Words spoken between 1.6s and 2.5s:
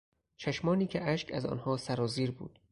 سرازیر